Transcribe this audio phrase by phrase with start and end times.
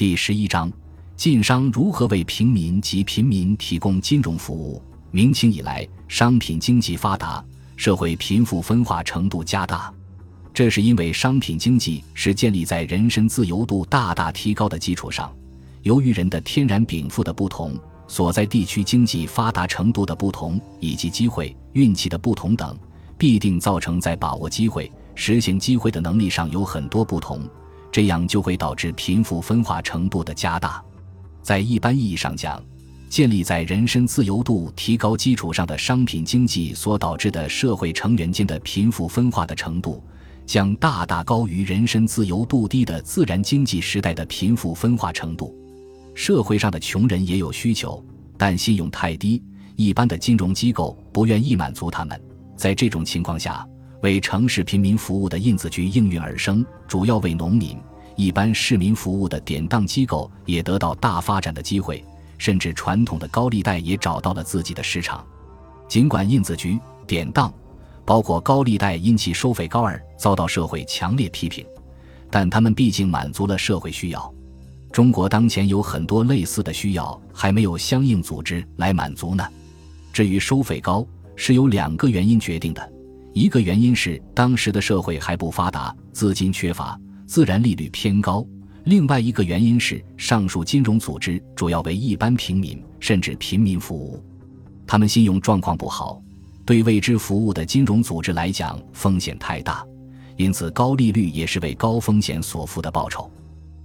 [0.00, 0.72] 第十一章：
[1.14, 4.82] 晋商如何为平民及贫民提供金融服务？
[5.10, 7.44] 明清以来，商品经济发达，
[7.76, 9.92] 社会贫富分化程度加大。
[10.54, 15.30] 这是因为商品经济是建立在人身自由度大大提高的基础上。
[15.82, 17.78] 由于人的天然禀赋的不同，
[18.08, 22.74] 所在地区经济发达程度的不同，以及机会、运气的不同等，
[23.18, 27.46] 必定造成在把握机会、实行机会的能力上有很多不同。
[27.92, 30.82] 这样就会导致贫富分化程度的加大。
[31.42, 32.62] 在一般意义上讲，
[33.08, 40.02] 建立在人身自由度提高基础上的商品经济所导致的社会成员间的贫富分化的程度，
[40.46, 45.56] 将大大高于人身自由度低的自然经济时代的贫富分化程度。
[46.14, 48.04] 社会上的穷人也有需求，
[48.36, 49.42] 但信用太低，
[49.76, 52.20] 一般的金融机构不愿意满足他们。
[52.56, 53.66] 在这种情况下，
[54.02, 57.76] 为城市贫民服务的印子局应运而生，主要为农民、
[58.16, 62.02] 一般市民服务的典当机构也得到大发展的机会，
[62.38, 65.24] 甚至传统的高利贷也找到了自己的市场。
[65.86, 67.52] 尽管印子局、典当，
[68.06, 71.66] 包括高利贷因其收费高而遭到社会强烈批评，
[72.30, 74.34] 但他们毕竟满足了社会需要。
[74.90, 79.46] 中国当前有很多类似的需要还没有相应组织来满足呢。
[80.12, 81.06] 至于收费高，
[81.36, 82.92] 是由两个原因决定的。
[83.32, 88.44] 一个原因是当时的社会还不发达，资金缺乏，自然利率偏高；
[88.84, 94.22] 另外一个原因是上述金融组织主要为一般平民甚至平民服务，
[94.86, 96.20] 他们信用状况不好，
[96.64, 99.84] 对为之服务的金融组织来讲风险太大，
[100.36, 103.30] 因此高利率也是为高风险所付的报酬。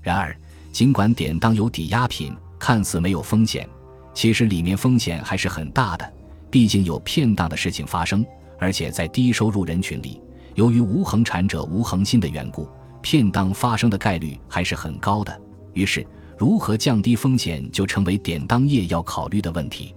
[0.00, 0.36] 然而，
[0.70, 3.68] 尽管典当有抵押品，看似没有风险，
[4.14, 6.12] 其实里面风险还是很大的，
[6.48, 8.24] 毕竟有骗当的事情发生。
[8.62, 10.20] 而且在低收入人群里，
[10.54, 12.68] 由于无恒产者无恒心的缘故，
[13.00, 15.36] 骗当发生的概率还是很高的。
[15.72, 16.06] 于是，
[16.38, 19.92] 如何降低风险就成为典当业要考虑的问题。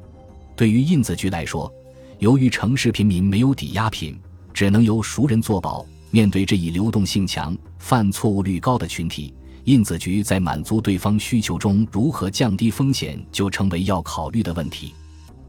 [0.55, 1.71] 对于印子局来说，
[2.17, 4.20] 由于城市贫民没有抵押品，
[4.52, 5.86] 只能由熟人作保。
[6.09, 9.32] 面对这一流动性强、犯错误率高的群体，
[9.65, 14.95] 印子局在满足对方需求中如何降低风险，就成为要考虑的问题。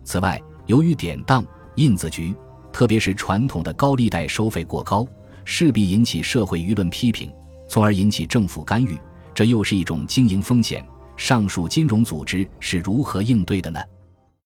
[0.04, 1.43] 此外，由于典当、
[1.77, 2.34] 印子局。
[2.76, 5.09] 特别是传统的高利贷收费过高，
[5.47, 7.32] 势必引起社会舆论批评，
[7.66, 8.98] 从而引起政府干预，
[9.34, 10.86] 这又是一种经营风险。
[11.16, 13.81] 上述金融组织是如何应对的呢？